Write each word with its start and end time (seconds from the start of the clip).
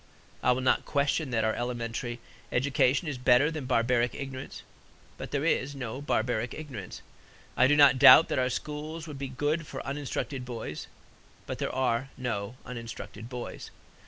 I 0.41 0.51
will 0.53 0.61
not 0.61 0.83
question 0.87 1.29
that 1.29 1.43
our 1.43 1.53
elementary 1.53 2.19
education 2.51 3.07
is 3.07 3.19
better 3.19 3.51
than 3.51 3.67
barbaric 3.67 4.15
ignorance. 4.15 4.63
But 5.19 5.29
there 5.29 5.45
is 5.45 5.75
no 5.75 6.01
barbaric 6.01 6.55
ignorance. 6.55 7.03
I 7.55 7.67
do 7.67 7.75
not 7.75 7.99
doubt 7.99 8.27
that 8.29 8.39
our 8.39 8.49
schools 8.49 9.05
would 9.07 9.19
be 9.19 9.27
good 9.29 9.67
for 9.67 9.85
uninstructed 9.85 10.43
boys. 10.43 10.87
But 11.45 11.59
there 11.59 11.71
are 11.75 12.09
no 12.17 12.55
uninstructed 12.65 13.29
boys. 13.29 13.69